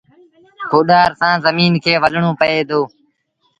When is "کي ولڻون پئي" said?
1.83-2.59